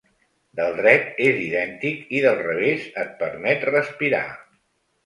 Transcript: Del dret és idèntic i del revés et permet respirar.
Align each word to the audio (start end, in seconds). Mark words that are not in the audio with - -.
Del 0.59 0.71
dret 0.79 1.21
és 1.27 1.37
idèntic 1.49 2.09
i 2.21 2.25
del 2.27 2.43
revés 2.47 2.89
et 3.05 3.17
permet 3.25 3.71
respirar. 3.75 4.27